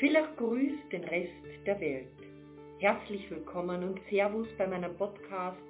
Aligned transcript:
Villach 0.00 0.34
grüßt 0.36 0.90
den 0.92 1.04
Rest 1.04 1.66
der 1.66 1.78
Welt. 1.78 2.08
Herzlich 2.78 3.30
willkommen 3.30 3.84
und 3.84 4.00
Servus 4.08 4.48
bei 4.56 4.66
meinem 4.66 4.96
Podcast 4.96 5.60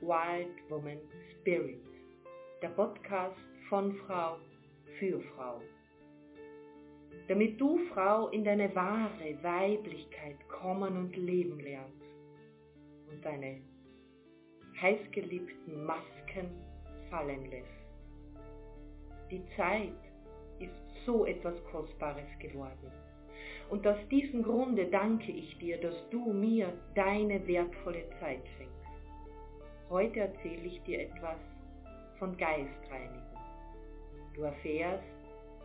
Wild 0.00 0.70
Woman 0.70 0.96
Spirit. 1.30 1.84
Der 2.62 2.70
Podcast 2.70 3.36
von 3.68 3.94
Frau 4.06 4.38
für 4.98 5.20
Frau. 5.20 5.60
Damit 7.28 7.60
du 7.60 7.78
Frau 7.92 8.28
in 8.28 8.42
deine 8.42 8.74
wahre 8.74 9.36
Weiblichkeit 9.42 10.48
kommen 10.48 10.96
und 10.96 11.14
leben 11.14 11.60
lernst 11.60 12.02
und 13.12 13.22
deine 13.22 13.60
heißgeliebten 14.80 15.84
Masken 15.84 16.48
fallen 17.10 17.50
lässt. 17.50 17.68
Die 19.30 19.42
Zeit 19.58 19.92
ist 20.58 21.04
so 21.04 21.26
etwas 21.26 21.62
Kostbares 21.64 22.38
geworden. 22.38 22.90
Und 23.70 23.86
aus 23.86 23.98
diesem 24.10 24.42
Grunde 24.42 24.86
danke 24.86 25.30
ich 25.30 25.58
dir, 25.58 25.78
dass 25.78 25.94
du 26.10 26.32
mir 26.32 26.72
deine 26.94 27.46
wertvolle 27.46 28.08
Zeit 28.18 28.42
schenkst. 28.56 28.74
Heute 29.90 30.20
erzähle 30.20 30.66
ich 30.66 30.80
dir 30.82 31.00
etwas 31.00 31.38
von 32.18 32.36
Geistreinigen. 32.36 33.22
Du 34.34 34.42
erfährst, 34.42 35.04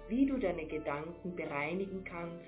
wie 0.10 0.26
du 0.26 0.38
deine 0.38 0.66
Gedanken 0.66 1.36
bereinigen 1.36 2.04
kannst 2.04 2.46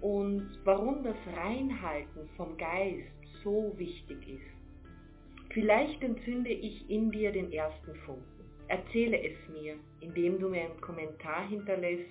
und 0.00 0.48
warum 0.64 1.02
das 1.04 1.16
Reinhalten 1.36 2.28
vom 2.36 2.56
Geist 2.56 3.08
so 3.42 3.72
wichtig 3.76 4.28
ist. 4.28 5.52
Vielleicht 5.52 6.02
entzünde 6.02 6.50
ich 6.50 6.90
in 6.90 7.10
dir 7.10 7.32
den 7.32 7.52
ersten 7.52 7.94
Funken. 8.04 8.44
Erzähle 8.68 9.18
es 9.22 9.36
mir, 9.48 9.76
indem 10.00 10.38
du 10.38 10.48
mir 10.48 10.64
einen 10.64 10.80
Kommentar 10.80 11.48
hinterlässt 11.48 12.10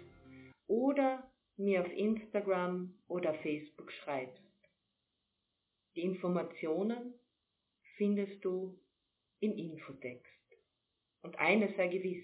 oder 0.67 1.23
mir 1.57 1.81
auf 1.81 1.91
Instagram 1.91 2.93
oder 3.07 3.33
Facebook 3.35 3.91
schreibst. 3.91 4.41
Die 5.95 6.01
Informationen 6.01 7.13
findest 7.97 8.43
du 8.43 8.77
im 9.39 9.57
Infotext. 9.57 10.31
Und 11.21 11.37
eines 11.39 11.75
sei 11.77 11.87
gewiss, 11.87 12.23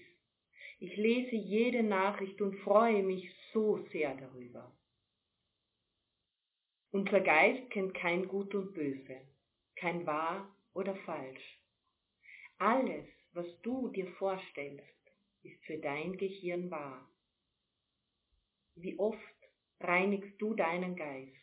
ich 0.78 0.96
lese 0.96 1.36
jede 1.36 1.82
Nachricht 1.82 2.40
und 2.42 2.56
freue 2.60 3.02
mich 3.02 3.32
so 3.52 3.78
sehr 3.92 4.14
darüber. 4.16 4.72
Unser 6.90 7.20
Geist 7.20 7.70
kennt 7.70 7.94
kein 7.94 8.28
Gut 8.28 8.54
und 8.54 8.74
Böse, 8.74 9.20
kein 9.76 10.06
Wahr 10.06 10.54
oder 10.74 10.94
Falsch. 10.96 11.62
Alles, 12.58 13.06
was 13.32 13.46
du 13.62 13.88
dir 13.88 14.06
vorstellst, 14.18 14.84
ist 15.42 15.64
für 15.64 15.78
dein 15.78 16.16
Gehirn 16.16 16.70
wahr. 16.70 17.08
Wie 18.74 18.98
oft 18.98 19.18
reinigst 19.80 20.40
du 20.40 20.54
deinen 20.54 20.96
Geist? 20.96 21.36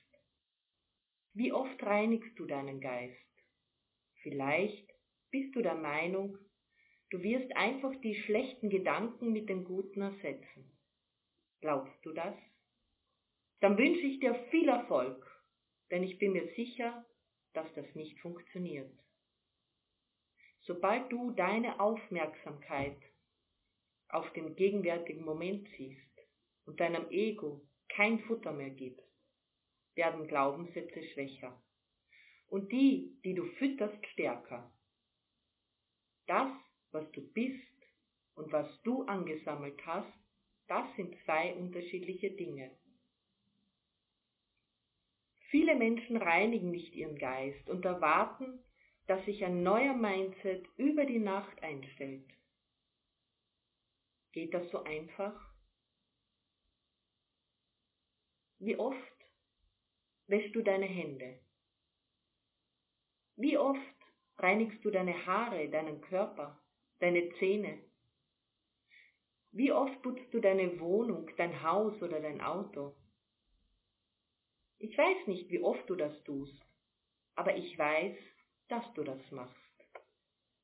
Wie 1.33 1.53
oft 1.53 1.81
reinigst 1.83 2.37
du 2.39 2.47
deinen 2.47 2.81
Geist? 2.81 3.15
Vielleicht 4.23 4.89
bist 5.29 5.55
du 5.55 5.61
der 5.61 5.75
Meinung, 5.75 6.39
du 7.11 7.21
wirst 7.21 7.55
einfach 7.55 7.93
die 8.01 8.15
schlechten 8.15 8.69
Gedanken 8.71 9.31
mit 9.31 9.47
den 9.47 9.63
guten 9.63 10.01
ersetzen. 10.01 10.75
Glaubst 11.61 12.03
du 12.03 12.13
das? 12.13 12.35
Dann 13.59 13.77
wünsche 13.77 14.07
ich 14.07 14.19
dir 14.19 14.33
viel 14.49 14.67
Erfolg, 14.67 15.23
denn 15.91 16.03
ich 16.03 16.17
bin 16.17 16.31
mir 16.31 16.47
sicher, 16.55 17.05
dass 17.53 17.71
das 17.75 17.93
nicht 17.93 18.19
funktioniert. 18.21 18.91
Sobald 20.61 21.11
du 21.11 21.31
deine 21.31 21.79
Aufmerksamkeit 21.79 22.99
auf 24.07 24.31
den 24.33 24.55
gegenwärtigen 24.55 25.23
Moment 25.23 25.67
siehst 25.77 26.18
und 26.69 26.79
deinem 26.79 27.09
Ego 27.09 27.67
kein 27.87 28.19
Futter 28.19 28.51
mehr 28.51 28.69
gibst, 28.69 29.03
werden 29.95 30.27
Glaubenssätze 30.27 31.01
schwächer 31.13 31.59
und 32.47 32.71
die, 32.71 33.19
die 33.23 33.33
du 33.33 33.43
fütterst, 33.57 34.05
stärker. 34.13 34.71
Das, 36.27 36.51
was 36.91 37.11
du 37.13 37.21
bist 37.33 37.57
und 38.35 38.51
was 38.51 38.67
du 38.83 39.01
angesammelt 39.05 39.83
hast, 39.83 40.13
das 40.67 40.85
sind 40.95 41.15
zwei 41.25 41.55
unterschiedliche 41.55 42.29
Dinge. 42.29 42.69
Viele 45.49 45.73
Menschen 45.73 46.17
reinigen 46.17 46.69
nicht 46.69 46.93
ihren 46.93 47.17
Geist 47.17 47.67
und 47.67 47.83
erwarten, 47.83 48.63
dass 49.07 49.25
sich 49.25 49.43
ein 49.43 49.63
neuer 49.63 49.95
Mindset 49.95 50.67
über 50.77 51.05
die 51.05 51.17
Nacht 51.17 51.63
einstellt. 51.63 52.29
Geht 54.33 54.53
das 54.53 54.69
so 54.69 54.83
einfach? 54.83 55.48
Wie 58.59 58.77
oft 58.77 58.97
wäschst 60.27 60.53
du 60.53 60.61
deine 60.61 60.85
Hände? 60.85 61.39
Wie 63.37 63.57
oft 63.57 63.79
reinigst 64.37 64.83
du 64.83 64.91
deine 64.91 65.25
Haare, 65.25 65.69
deinen 65.69 66.01
Körper, 66.01 66.61
deine 66.99 67.29
Zähne? 67.39 67.81
Wie 69.51 69.71
oft 69.71 70.01
putzt 70.01 70.33
du 70.33 70.41
deine 70.41 70.77
Wohnung, 70.81 71.31
dein 71.37 71.63
Haus 71.63 72.01
oder 72.01 72.19
dein 72.19 72.41
Auto? 72.41 72.95
Ich 74.77 74.97
weiß 74.97 75.27
nicht, 75.27 75.49
wie 75.49 75.61
oft 75.61 75.89
du 75.89 75.95
das 75.95 76.21
tust, 76.25 76.61
aber 77.35 77.55
ich 77.55 77.77
weiß, 77.77 78.17
dass 78.67 78.93
du 78.93 79.03
das 79.03 79.31
machst. 79.31 79.55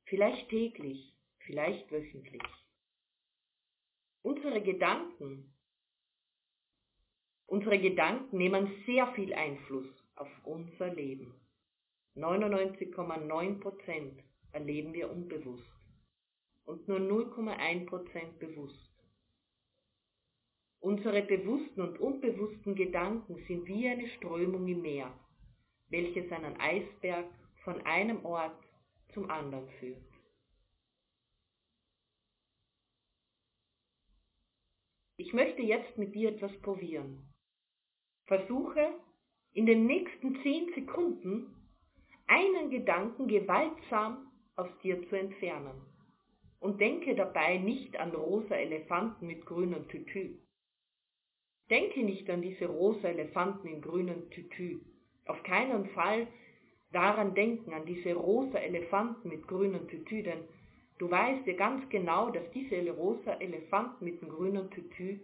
Vielleicht 0.04 0.50
täglich, 0.50 1.16
vielleicht 1.40 1.90
wöchentlich. 1.92 2.44
Unsere 4.22 4.62
Gedanken, 4.62 5.55
unsere 7.48 7.80
Gedanken 7.80 8.38
nehmen 8.38 8.84
sehr 8.86 9.08
viel 9.14 9.34
Einfluss 9.34 9.88
auf 10.16 10.30
unser 10.44 10.94
Leben. 10.94 11.34
99,9% 12.16 14.12
erleben 14.54 14.94
wir 14.94 15.12
unbewusst 15.12 15.64
und 16.66 16.88
nur 16.88 17.00
0,1% 17.00 18.40
bewusst. 18.40 18.92
Unsere 20.80 21.24
bewussten 21.24 21.82
und 21.82 22.00
unbewussten 22.00 22.76
Gedanken 22.76 23.44
sind 23.48 23.66
wie 23.68 23.88
eine 23.88 24.08
Strömung 24.18 24.68
im 24.68 24.82
Meer, 24.82 25.12
welches 25.90 26.32
einen 26.32 26.60
Eisberg 26.60 27.26
von 27.64 27.82
einem 27.82 28.24
Ort 28.24 28.64
zum 29.14 29.30
anderen 29.30 29.68
führt. 29.80 30.02
Ich 35.18 35.34
möchte 35.34 35.62
jetzt 35.62 35.98
mit 35.98 36.14
dir 36.14 36.30
etwas 36.30 36.56
probieren. 36.62 37.35
Versuche 38.28 38.94
in 39.54 39.66
den 39.66 39.86
nächsten 39.86 40.42
zehn 40.42 40.74
Sekunden 40.74 41.56
einen 42.28 42.70
Gedanken 42.70 43.28
gewaltsam 43.28 44.32
aus 44.56 44.70
dir 44.84 45.08
zu 45.10 45.16
entfernen. 45.18 45.82
Und 46.60 46.82
denke 46.82 47.16
dabei 47.16 47.58
nicht 47.58 47.98
an 47.98 48.12
rosa 48.12 48.56
Elefanten 48.56 49.28
mit 49.28 49.46
grünem 49.46 49.88
Tütü. 49.88 50.40
Denke 51.70 52.04
nicht 52.04 52.30
an 52.30 52.42
diese 52.42 52.66
rosa 52.66 53.08
Elefanten 53.10 53.68
in 53.68 53.82
grünem 53.82 54.30
Tütü. 54.32 54.80
Auf 55.26 55.42
keinen 55.44 55.90
Fall 55.90 56.28
daran 56.92 57.36
denken, 57.36 57.74
an 57.74 57.86
diese 57.86 58.14
rosa 58.14 58.58
Elefanten 58.58 59.30
mit 59.30 59.48
grünen 59.48 59.88
Tütü, 59.88 60.24
denn 60.24 60.44
du 60.98 61.12
weißt 61.12 61.46
ja 61.46 61.54
ganz 61.54 61.88
genau, 61.90 62.32
dass 62.32 62.50
diese 62.52 62.90
rosa 62.92 63.34
Elefanten 63.34 64.06
mit 64.06 64.22
dem 64.22 64.30
grünen 64.30 64.72
Tütü 64.72 65.20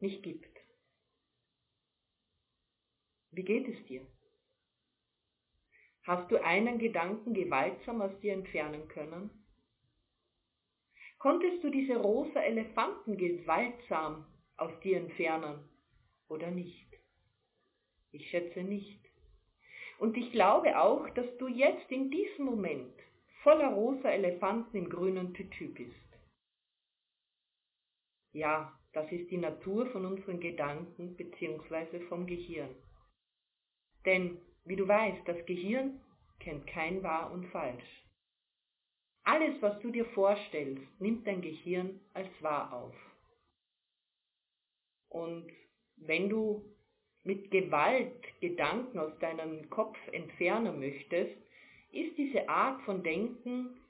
nicht 0.00 0.22
gibt. 0.22 0.55
Wie 3.36 3.44
geht 3.44 3.68
es 3.68 3.84
dir? 3.84 4.00
Hast 6.04 6.30
du 6.30 6.42
einen 6.42 6.78
Gedanken 6.78 7.34
gewaltsam 7.34 8.00
aus 8.00 8.18
dir 8.20 8.32
entfernen 8.32 8.88
können? 8.88 9.28
Konntest 11.18 11.62
du 11.62 11.68
diese 11.68 11.98
rosa 11.98 12.40
Elefanten 12.40 13.18
gewaltsam 13.18 14.24
aus 14.56 14.72
dir 14.80 14.96
entfernen 14.96 15.58
oder 16.28 16.50
nicht? 16.50 16.88
Ich 18.10 18.30
schätze 18.30 18.62
nicht. 18.62 19.00
Und 19.98 20.16
ich 20.16 20.32
glaube 20.32 20.80
auch, 20.80 21.06
dass 21.10 21.26
du 21.36 21.46
jetzt 21.46 21.92
in 21.92 22.10
diesem 22.10 22.46
Moment 22.46 22.94
voller 23.42 23.68
rosa 23.68 24.08
Elefanten 24.08 24.78
im 24.78 24.88
grünen 24.88 25.34
Tütü 25.34 25.74
bist. 25.74 26.18
Ja, 28.32 28.72
das 28.94 29.12
ist 29.12 29.30
die 29.30 29.36
Natur 29.36 29.84
von 29.88 30.06
unseren 30.06 30.40
Gedanken 30.40 31.16
bzw. 31.16 32.00
vom 32.08 32.26
Gehirn. 32.26 32.74
Denn, 34.06 34.38
wie 34.64 34.76
du 34.76 34.88
weißt, 34.88 35.26
das 35.26 35.44
Gehirn 35.46 36.00
kennt 36.40 36.66
kein 36.66 37.02
wahr 37.02 37.30
und 37.32 37.46
falsch. 37.48 37.84
Alles, 39.24 39.60
was 39.60 39.78
du 39.80 39.90
dir 39.90 40.06
vorstellst, 40.06 40.84
nimmt 41.00 41.26
dein 41.26 41.42
Gehirn 41.42 42.00
als 42.14 42.28
wahr 42.40 42.72
auf. 42.72 42.94
Und 45.08 45.50
wenn 45.96 46.28
du 46.28 46.64
mit 47.24 47.50
Gewalt 47.50 48.22
Gedanken 48.40 48.98
aus 48.98 49.18
deinem 49.18 49.68
Kopf 49.68 49.98
entfernen 50.12 50.78
möchtest, 50.78 51.36
ist 51.90 52.16
diese 52.16 52.48
Art 52.48 52.80
von 52.82 53.02
Denken 53.02 53.80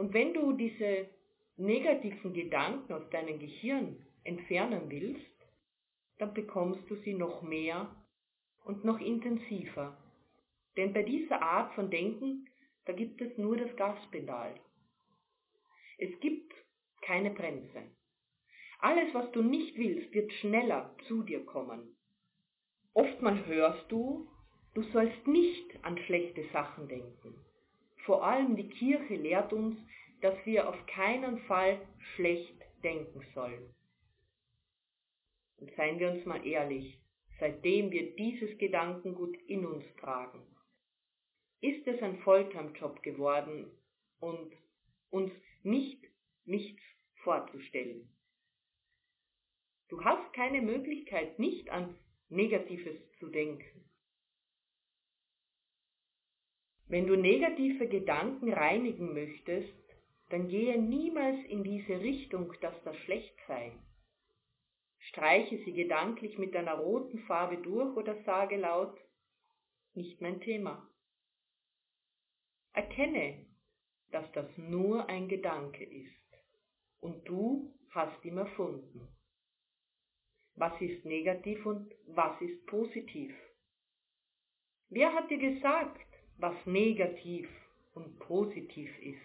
und 0.00 0.14
wenn 0.14 0.32
du 0.32 0.52
diese 0.52 1.10
negativen 1.58 2.32
Gedanken 2.32 2.90
aus 2.90 3.10
deinem 3.10 3.38
Gehirn 3.38 4.02
entfernen 4.24 4.88
willst, 4.88 5.39
dann 6.20 6.34
bekommst 6.34 6.88
du 6.90 6.96
sie 6.96 7.14
noch 7.14 7.40
mehr 7.40 7.88
und 8.64 8.84
noch 8.84 9.00
intensiver. 9.00 9.96
Denn 10.76 10.92
bei 10.92 11.02
dieser 11.02 11.40
Art 11.40 11.74
von 11.74 11.90
Denken, 11.90 12.46
da 12.84 12.92
gibt 12.92 13.20
es 13.22 13.36
nur 13.38 13.56
das 13.56 13.74
Gaspedal. 13.76 14.54
Es 15.98 16.10
gibt 16.20 16.52
keine 17.00 17.30
Bremse. 17.30 17.82
Alles, 18.80 19.12
was 19.14 19.30
du 19.32 19.42
nicht 19.42 19.76
willst, 19.78 20.12
wird 20.12 20.30
schneller 20.34 20.94
zu 21.08 21.22
dir 21.22 21.44
kommen. 21.44 21.96
Oftmals 22.92 23.46
hörst 23.46 23.90
du, 23.90 24.28
du 24.74 24.82
sollst 24.92 25.26
nicht 25.26 25.84
an 25.84 25.96
schlechte 26.04 26.44
Sachen 26.52 26.86
denken. 26.88 27.34
Vor 28.04 28.24
allem 28.24 28.56
die 28.56 28.68
Kirche 28.68 29.14
lehrt 29.14 29.52
uns, 29.54 29.76
dass 30.20 30.34
wir 30.44 30.68
auf 30.68 30.86
keinen 30.86 31.38
Fall 31.40 31.80
schlecht 32.14 32.60
denken 32.82 33.22
sollen. 33.34 33.74
Und 35.60 35.70
seien 35.76 35.98
wir 35.98 36.10
uns 36.10 36.24
mal 36.24 36.44
ehrlich, 36.46 36.98
seitdem 37.38 37.90
wir 37.90 38.16
dieses 38.16 38.56
Gedankengut 38.58 39.36
in 39.46 39.66
uns 39.66 39.84
tragen, 40.00 40.40
ist 41.60 41.86
es 41.86 42.00
ein 42.02 42.18
Volltime-Job 42.20 43.02
geworden 43.02 43.70
und 44.20 44.52
uns 45.10 45.32
nicht 45.62 46.02
nichts 46.46 46.82
vorzustellen. 47.22 48.08
Du 49.88 50.02
hast 50.02 50.32
keine 50.32 50.62
Möglichkeit, 50.62 51.38
nicht 51.38 51.68
an 51.70 51.98
Negatives 52.28 52.96
zu 53.18 53.28
denken. 53.28 53.84
Wenn 56.86 57.06
du 57.06 57.16
negative 57.16 57.88
Gedanken 57.88 58.52
reinigen 58.52 59.12
möchtest, 59.12 59.74
dann 60.30 60.48
gehe 60.48 60.80
niemals 60.80 61.44
in 61.46 61.62
diese 61.64 62.00
Richtung, 62.00 62.52
dass 62.60 62.74
das 62.84 62.96
schlecht 62.98 63.34
sei. 63.46 63.72
Streiche 65.10 65.58
sie 65.64 65.72
gedanklich 65.72 66.38
mit 66.38 66.54
deiner 66.54 66.74
roten 66.74 67.18
Farbe 67.26 67.58
durch 67.58 67.96
oder 67.96 68.22
sage 68.22 68.56
laut, 68.56 68.96
nicht 69.94 70.20
mein 70.20 70.40
Thema. 70.40 70.88
Erkenne, 72.72 73.44
dass 74.12 74.30
das 74.32 74.46
nur 74.56 75.08
ein 75.08 75.28
Gedanke 75.28 75.84
ist 75.84 76.14
und 77.00 77.28
du 77.28 77.74
hast 77.90 78.24
ihn 78.24 78.38
erfunden. 78.38 79.08
Was 80.54 80.80
ist 80.80 81.04
negativ 81.04 81.66
und 81.66 81.92
was 82.06 82.40
ist 82.40 82.64
positiv? 82.66 83.34
Wer 84.90 85.12
hat 85.12 85.28
dir 85.28 85.38
gesagt, 85.38 86.06
was 86.36 86.54
negativ 86.66 87.48
und 87.94 88.16
positiv 88.20 88.96
ist? 89.00 89.18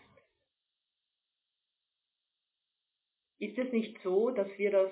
Ist 3.37 3.57
es 3.59 3.71
nicht 3.71 4.01
so, 4.01 4.31
dass 4.31 4.47
wir 4.57 4.71
das 4.71 4.91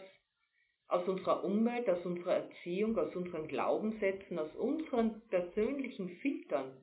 aus 0.94 1.08
unserer 1.08 1.44
Umwelt, 1.44 1.90
aus 1.90 2.06
unserer 2.06 2.36
Erziehung, 2.36 2.96
aus 3.00 3.16
unseren 3.16 3.48
Glaubenssätzen, 3.48 4.38
aus 4.38 4.56
unseren 4.56 5.28
persönlichen 5.30 6.08
Filtern 6.18 6.78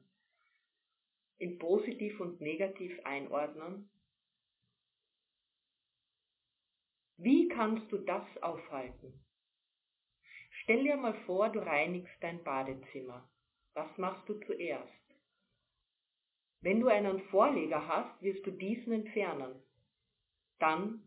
in 1.39 1.59
positiv 1.59 2.19
und 2.19 2.41
negativ 2.41 2.99
einordnen? 3.05 3.89
Wie 7.19 7.47
kannst 7.49 7.91
du 7.93 7.99
das 7.99 8.25
aufhalten? 8.43 9.25
Stell 10.62 10.83
dir 10.83 10.97
mal 10.97 11.15
vor, 11.25 11.49
du 11.51 11.61
reinigst 11.61 12.15
dein 12.21 12.43
Badezimmer. 12.43 13.31
Was 13.75 13.97
machst 13.97 14.29
du 14.29 14.35
zuerst? 14.41 14.91
Wenn 16.62 16.81
du 16.81 16.89
einen 16.89 17.21
Vorleger 17.29 17.87
hast, 17.87 18.21
wirst 18.23 18.45
du 18.45 18.51
diesen 18.51 18.93
entfernen. 18.93 19.62
Dann 20.59 21.07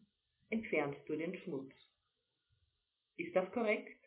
entfernst 0.49 1.01
du 1.09 1.17
den 1.17 1.35
Schmutz. 1.39 1.82
Ist 3.17 3.35
das 3.35 3.51
korrekt? 3.51 3.97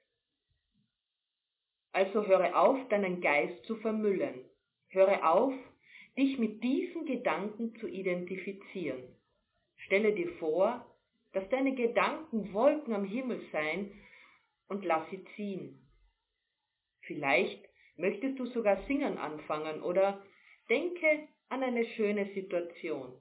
Also 1.93 2.27
höre 2.27 2.59
auf, 2.59 2.89
deinen 2.89 3.21
Geist 3.21 3.65
zu 3.65 3.77
vermüllen. 3.77 4.45
Höre 4.89 5.33
auf, 5.33 5.55
dich 6.19 6.39
mit 6.39 6.63
diesen 6.63 7.07
Gedanken 7.07 7.75
zu 7.77 7.87
identifizieren. 7.87 9.03
Stelle 9.79 10.15
dir 10.15 10.31
vor, 10.39 10.87
dass 11.33 11.49
deine 11.51 11.75
Gedanken 11.75 12.53
Wolken 12.53 12.95
am 12.95 13.05
Himmel 13.05 13.41
seien 13.53 13.93
und 14.69 14.85
lass 14.85 15.09
sie 15.11 15.25
ziehen. 15.37 15.87
Vielleicht 17.03 17.63
möchtest 17.97 18.39
du 18.39 18.47
sogar 18.47 18.83
singen 18.87 19.19
anfangen 19.19 19.83
oder 19.83 20.23
denke 20.69 21.29
an 21.49 21.63
eine 21.63 21.85
schöne 21.85 22.33
Situation 22.35 23.13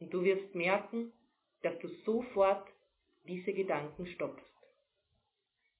und 0.00 0.12
du 0.14 0.22
wirst 0.24 0.54
merken, 0.54 1.12
dass 1.62 1.78
du 1.80 1.88
sofort 2.04 2.66
diese 3.26 3.52
Gedanken 3.52 4.06
stoppst. 4.06 4.44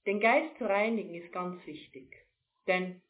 Den 0.09 0.21
Geist 0.21 0.57
zu 0.57 0.65
reinigen 0.65 1.15
ist 1.15 1.31
ganz 1.33 1.67
wichtig, 1.67 2.17
denn 2.67 3.03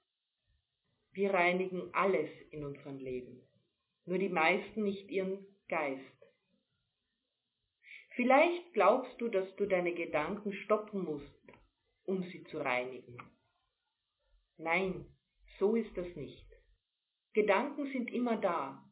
wir 1.13 1.33
reinigen 1.33 1.95
alles 1.95 2.29
in 2.51 2.65
unserem 2.65 2.99
Leben, 2.99 3.41
nur 4.05 4.19
die 4.19 4.29
meisten 4.29 4.83
nicht 4.83 5.09
ihren 5.09 5.47
Geist. 5.69 6.03
Vielleicht 8.17 8.73
glaubst 8.73 9.21
du, 9.21 9.29
dass 9.29 9.55
du 9.55 9.67
deine 9.67 9.95
Gedanken 9.95 10.53
stoppen 10.53 11.05
musst, 11.05 11.53
um 12.03 12.25
sie 12.25 12.43
zu 12.51 12.59
reinigen. 12.59 13.17
Nein, 14.57 15.07
so 15.61 15.77
ist 15.77 15.97
das 15.97 16.17
nicht. 16.17 16.51
Gedanken 17.33 17.93
sind 17.93 18.11
immer 18.11 18.39
da, 18.39 18.85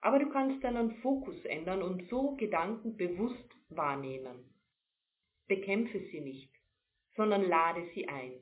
aber 0.00 0.20
du 0.20 0.30
kannst 0.30 0.64
deinen 0.64 1.02
Fokus 1.02 1.36
ändern 1.44 1.82
und 1.82 2.08
so 2.08 2.34
Gedanken 2.36 2.96
bewusst 2.96 3.50
wahrnehmen. 3.68 4.48
Bekämpfe 5.48 6.00
sie 6.10 6.22
nicht, 6.22 6.61
sondern 7.16 7.42
lade 7.48 7.88
sie 7.94 8.08
ein. 8.08 8.32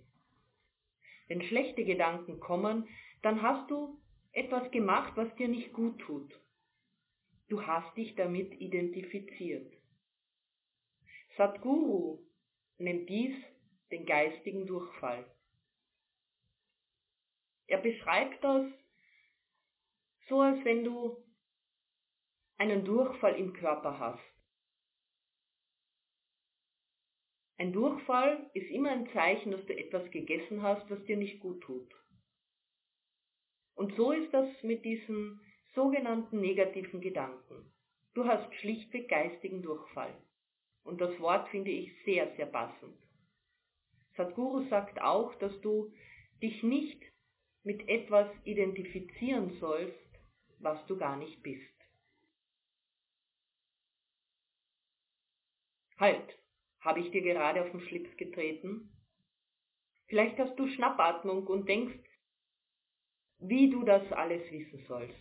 Wenn 1.28 1.42
schlechte 1.42 1.84
Gedanken 1.84 2.40
kommen, 2.40 2.88
dann 3.22 3.42
hast 3.42 3.70
du 3.70 4.00
etwas 4.32 4.70
gemacht, 4.70 5.12
was 5.16 5.34
dir 5.36 5.48
nicht 5.48 5.72
gut 5.72 5.98
tut. 6.00 6.32
Du 7.48 7.66
hast 7.66 7.96
dich 7.96 8.14
damit 8.14 8.52
identifiziert. 8.60 9.72
Sadhguru 11.36 12.24
nennt 12.78 13.08
dies 13.08 13.34
den 13.90 14.06
geistigen 14.06 14.66
Durchfall. 14.66 15.24
Er 17.66 17.78
beschreibt 17.78 18.42
das 18.42 18.66
so, 20.28 20.40
als 20.40 20.64
wenn 20.64 20.84
du 20.84 21.16
einen 22.56 22.84
Durchfall 22.84 23.36
im 23.36 23.52
Körper 23.52 23.98
hast. 23.98 24.39
Ein 27.60 27.74
Durchfall 27.74 28.50
ist 28.54 28.70
immer 28.70 28.90
ein 28.90 29.06
Zeichen, 29.12 29.50
dass 29.50 29.66
du 29.66 29.76
etwas 29.76 30.10
gegessen 30.10 30.62
hast, 30.62 30.88
was 30.88 31.04
dir 31.04 31.18
nicht 31.18 31.40
gut 31.40 31.60
tut. 31.60 31.94
Und 33.74 33.94
so 33.96 34.12
ist 34.12 34.32
das 34.32 34.48
mit 34.62 34.82
diesen 34.82 35.38
sogenannten 35.74 36.40
negativen 36.40 37.02
Gedanken. 37.02 37.70
Du 38.14 38.24
hast 38.24 38.50
schlichtweg 38.54 39.10
geistigen 39.10 39.60
Durchfall. 39.60 40.16
Und 40.84 41.02
das 41.02 41.20
Wort 41.20 41.50
finde 41.50 41.70
ich 41.70 41.92
sehr, 42.06 42.34
sehr 42.36 42.46
passend. 42.46 42.96
Sadhguru 44.16 44.66
sagt 44.70 44.98
auch, 45.02 45.34
dass 45.34 45.60
du 45.60 45.92
dich 46.40 46.62
nicht 46.62 47.02
mit 47.62 47.86
etwas 47.90 48.30
identifizieren 48.44 49.50
sollst, 49.60 50.18
was 50.60 50.78
du 50.86 50.96
gar 50.96 51.18
nicht 51.18 51.42
bist. 51.42 51.60
Halt, 55.98 56.39
habe 56.80 57.00
ich 57.00 57.10
dir 57.10 57.22
gerade 57.22 57.62
auf 57.62 57.70
den 57.70 57.80
Schlips 57.80 58.14
getreten? 58.16 58.90
Vielleicht 60.06 60.38
hast 60.38 60.58
du 60.58 60.66
Schnappatmung 60.66 61.46
und 61.46 61.68
denkst, 61.68 61.98
wie 63.38 63.70
du 63.70 63.84
das 63.84 64.10
alles 64.12 64.42
wissen 64.50 64.84
sollst. 64.86 65.14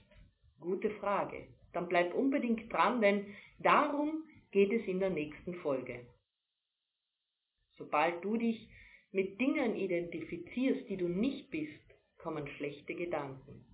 Gute 0.59 0.89
Frage. 0.99 1.47
Dann 1.73 1.87
bleib 1.87 2.13
unbedingt 2.13 2.71
dran, 2.71 2.99
denn 3.01 3.33
darum 3.59 4.23
geht 4.51 4.71
es 4.73 4.85
in 4.87 4.99
der 4.99 5.11
nächsten 5.11 5.53
Folge. 5.55 6.07
Sobald 7.77 8.23
du 8.23 8.37
dich 8.37 8.67
mit 9.11 9.39
Dingen 9.39 9.75
identifizierst, 9.75 10.89
die 10.89 10.97
du 10.97 11.07
nicht 11.07 11.49
bist, 11.49 11.79
kommen 12.17 12.47
schlechte 12.57 12.95
Gedanken. 12.95 13.65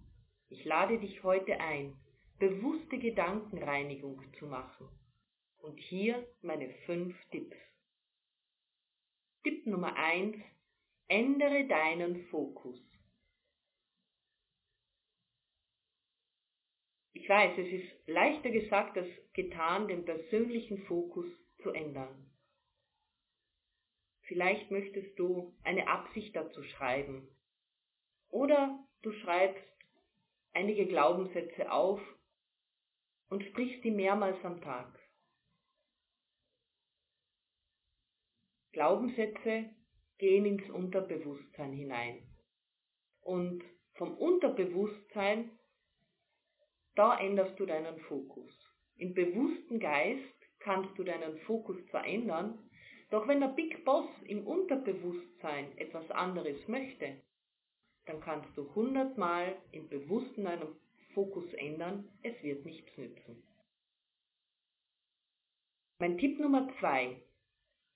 Ich 0.49 0.63
lade 0.65 0.99
dich 0.99 1.23
heute 1.23 1.59
ein, 1.59 1.95
bewusste 2.39 2.99
Gedankenreinigung 2.99 4.21
zu 4.37 4.45
machen. 4.45 4.87
Und 5.57 5.79
hier 5.79 6.27
meine 6.41 6.69
fünf 6.85 7.15
Tipps. 7.31 7.57
Tipp 9.45 9.67
Nummer 9.67 9.95
eins: 9.95 10.37
Ändere 11.07 11.67
deinen 11.67 12.25
Fokus. 12.29 12.81
Ich 17.13 17.29
weiß, 17.29 17.55
es 17.59 17.67
ist 17.67 18.07
leichter 18.07 18.49
gesagt 18.49 18.97
als 18.97 19.07
getan, 19.33 19.87
den 19.87 20.03
persönlichen 20.03 20.79
Fokus 20.87 21.27
zu 21.61 21.69
ändern. 21.69 22.27
Vielleicht 24.23 24.71
möchtest 24.71 25.19
du 25.19 25.55
eine 25.63 25.87
Absicht 25.89 26.35
dazu 26.35 26.63
schreiben. 26.63 27.27
Oder 28.29 28.83
du 29.03 29.11
schreibst 29.11 29.61
einige 30.53 30.87
Glaubenssätze 30.87 31.71
auf 31.71 32.01
und 33.29 33.43
sprichst 33.43 33.83
die 33.83 33.91
mehrmals 33.91 34.43
am 34.43 34.59
Tag. 34.61 35.04
Glaubenssätze 38.75 39.69
gehen 40.17 40.45
ins 40.45 40.69
Unterbewusstsein 40.69 41.71
hinein. 41.71 42.27
Und 43.21 43.63
vom 43.93 44.17
Unterbewusstsein, 44.17 45.49
da 46.95 47.17
änderst 47.17 47.57
du 47.57 47.65
deinen 47.65 47.97
Fokus. 48.01 48.51
Im 48.97 49.13
bewussten 49.13 49.79
Geist 49.79 50.35
kannst 50.59 50.97
du 50.99 51.05
deinen 51.05 51.37
Fokus 51.45 51.77
verändern, 51.89 52.69
doch 53.11 53.25
wenn 53.29 53.39
der 53.39 53.47
Big 53.47 53.85
Boss 53.85 54.09
im 54.25 54.45
Unterbewusstsein 54.45 55.77
etwas 55.77 56.11
anderes 56.11 56.67
möchte, 56.67 57.21
dann 58.07 58.19
kannst 58.19 58.57
du 58.57 58.75
hundertmal 58.75 59.55
im 59.71 59.87
Bewussten 59.87 60.43
deinen 60.43 60.75
Fokus 61.13 61.45
ändern, 61.53 62.11
es 62.23 62.43
wird 62.43 62.65
nichts 62.65 62.97
nützen. 62.97 63.41
Mein 65.97 66.17
Tipp 66.17 66.37
Nummer 66.41 66.67
zwei. 66.81 67.21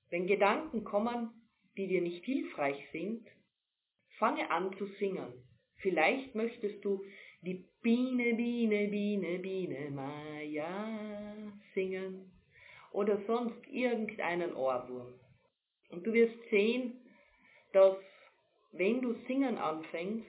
Wenn 0.09 0.27
Gedanken 0.27 0.83
kommen, 0.83 1.29
die 1.77 1.87
dir 1.87 2.01
nicht 2.01 2.25
hilfreich 2.25 2.77
sind, 2.91 3.27
fange 4.17 4.49
an 4.49 4.75
zu 4.77 4.85
singen. 4.99 5.31
Vielleicht 5.77 6.35
möchtest 6.35 6.83
du 6.83 7.03
die 7.41 7.65
Biene, 7.81 8.33
Biene, 8.35 8.87
Biene, 8.87 9.39
Biene, 9.39 9.91
Maya 9.91 11.53
singen 11.73 12.31
oder 12.91 13.21
sonst 13.27 13.65
irgendeinen 13.67 14.53
Ohrwurm. 14.53 15.13
Und 15.89 16.05
du 16.05 16.13
wirst 16.13 16.37
sehen, 16.49 16.99
dass 17.71 17.97
wenn 18.71 19.01
du 19.01 19.13
singen 19.27 19.57
anfängst, 19.57 20.27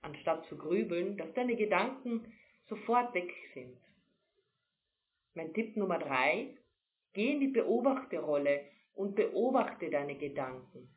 anstatt 0.00 0.46
zu 0.46 0.56
grübeln, 0.56 1.16
dass 1.16 1.32
deine 1.34 1.56
Gedanken 1.56 2.32
sofort 2.68 3.14
weg 3.14 3.32
sind. 3.54 3.78
Mein 5.34 5.52
Tipp 5.54 5.76
Nummer 5.76 5.98
drei, 5.98 6.56
geh 7.12 7.32
in 7.32 7.40
die 7.40 7.48
Beobachterrolle 7.48 8.64
und 8.94 9.14
beobachte 9.14 9.90
deine 9.90 10.16
Gedanken. 10.16 10.88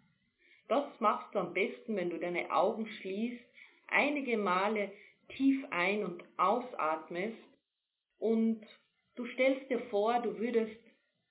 Das 0.68 0.86
machst 1.00 1.34
du 1.34 1.40
am 1.40 1.54
besten, 1.54 1.96
wenn 1.96 2.10
du 2.10 2.20
deine 2.20 2.52
Augen 2.52 2.88
schließt, 2.88 3.44
einige 3.88 4.38
Male 4.38 4.92
tief 5.30 5.66
ein- 5.70 6.04
und 6.04 6.24
ausatmest 6.38 7.38
und 8.18 8.66
du 9.16 9.26
stellst 9.28 9.70
dir 9.70 9.80
vor, 9.90 10.20
du 10.22 10.38
würdest 10.40 10.80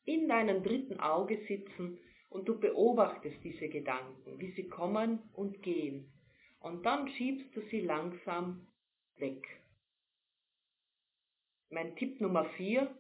in 0.05 0.29
deinem 0.29 0.63
dritten 0.63 1.01
Auge 1.01 1.39
sitzen 1.49 1.99
und 2.31 2.49
du 2.49 2.59
beobachtest 2.59 3.37
diese 3.43 3.69
Gedanken, 3.69 4.39
wie 4.39 4.53
sie 4.53 4.69
kommen 4.69 5.23
und 5.33 5.63
gehen. 5.63 6.13
Und 6.61 6.85
dann 6.85 7.09
schiebst 7.09 7.55
du 7.55 7.61
sie 7.71 7.81
langsam 7.81 8.67
weg. 9.17 9.47
Mein 11.71 11.95
Tipp 11.97 12.21
Nummer 12.21 12.45
vier: 12.57 12.95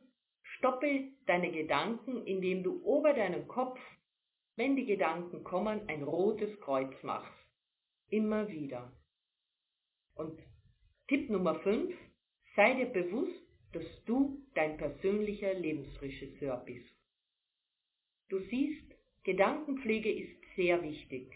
Stoppe 0.64 1.10
deine 1.26 1.52
Gedanken, 1.52 2.26
indem 2.26 2.62
du 2.62 2.82
ober 2.86 3.12
deinem 3.12 3.46
Kopf, 3.48 3.78
wenn 4.56 4.76
die 4.76 4.86
Gedanken 4.86 5.44
kommen, 5.44 5.86
ein 5.90 6.02
rotes 6.02 6.58
Kreuz 6.60 6.90
machst. 7.02 7.38
Immer 8.08 8.48
wieder. 8.48 8.90
Und 10.14 10.40
Tipp 11.06 11.28
Nummer 11.28 11.60
5. 11.60 11.94
Sei 12.56 12.72
dir 12.76 12.86
bewusst, 12.86 13.44
dass 13.74 13.84
du 14.06 14.42
dein 14.54 14.78
persönlicher 14.78 15.52
Lebensregisseur 15.52 16.56
bist. 16.64 16.96
Du 18.30 18.38
siehst, 18.48 18.90
Gedankenpflege 19.24 20.10
ist 20.10 20.40
sehr 20.56 20.82
wichtig. 20.82 21.30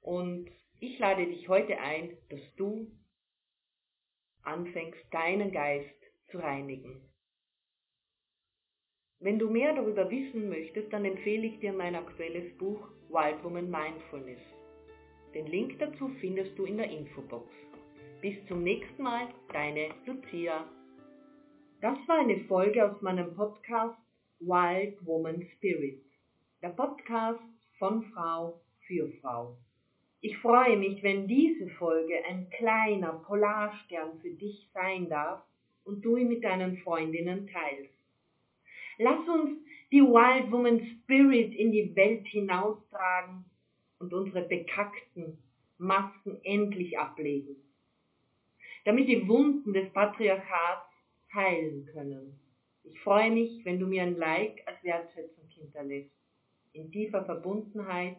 Und 0.00 0.48
ich 0.78 0.96
lade 1.00 1.26
dich 1.26 1.48
heute 1.48 1.76
ein, 1.80 2.16
dass 2.28 2.54
du 2.54 2.86
anfängst, 4.42 5.02
deinen 5.10 5.50
Geist 5.50 6.00
zu 6.30 6.38
reinigen. 6.38 7.07
Wenn 9.20 9.38
du 9.38 9.50
mehr 9.50 9.74
darüber 9.74 10.10
wissen 10.10 10.48
möchtest, 10.48 10.92
dann 10.92 11.04
empfehle 11.04 11.46
ich 11.46 11.58
dir 11.60 11.72
mein 11.72 11.94
aktuelles 11.94 12.56
Buch 12.58 12.88
Wild 13.08 13.42
Woman 13.42 13.70
Mindfulness. 13.70 14.40
Den 15.34 15.46
Link 15.46 15.78
dazu 15.78 16.08
findest 16.20 16.58
du 16.58 16.64
in 16.64 16.76
der 16.76 16.90
Infobox. 16.90 17.46
Bis 18.20 18.34
zum 18.46 18.62
nächsten 18.62 19.02
Mal, 19.02 19.28
deine 19.52 19.90
Lucia. 20.06 20.64
Das 21.80 21.98
war 22.06 22.18
eine 22.20 22.38
Folge 22.44 22.90
aus 22.90 23.00
meinem 23.02 23.34
Podcast 23.34 23.98
Wild 24.40 25.04
Woman 25.04 25.42
Spirit 25.56 26.02
der 26.62 26.70
Podcast 26.70 27.40
von 27.78 28.02
Frau 28.12 28.60
für 28.86 29.08
Frau. 29.20 29.56
Ich 30.20 30.36
freue 30.38 30.76
mich, 30.76 31.02
wenn 31.04 31.28
diese 31.28 31.68
Folge 31.78 32.14
ein 32.28 32.50
kleiner 32.50 33.12
Polarstern 33.12 34.18
für 34.20 34.30
dich 34.30 34.68
sein 34.74 35.08
darf 35.08 35.40
und 35.84 36.04
du 36.04 36.16
ihn 36.16 36.28
mit 36.28 36.42
deinen 36.42 36.78
Freundinnen 36.78 37.46
teilst. 37.46 37.97
Lass 38.98 39.28
uns 39.28 39.58
die 39.92 40.02
Wild 40.02 40.50
Woman 40.50 40.80
Spirit 40.80 41.54
in 41.54 41.72
die 41.72 41.94
Welt 41.94 42.26
hinaustragen 42.26 43.44
und 44.00 44.12
unsere 44.12 44.42
bekackten 44.42 45.38
Masken 45.78 46.38
endlich 46.42 46.98
ablegen, 46.98 47.56
damit 48.84 49.08
die 49.08 49.26
Wunden 49.28 49.72
des 49.72 49.92
Patriarchats 49.92 50.90
heilen 51.32 51.86
können. 51.92 52.38
Ich 52.82 52.98
freue 53.00 53.30
mich, 53.30 53.64
wenn 53.64 53.78
du 53.78 53.86
mir 53.86 54.02
ein 54.02 54.16
Like 54.16 54.62
als 54.66 54.82
Wertschätzung 54.82 55.48
hinterlässt 55.48 56.10
in 56.72 56.90
tiefer 56.90 57.24
Verbundenheit, 57.24 58.18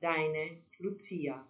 deine 0.00 0.58
Lucia. 0.78 1.44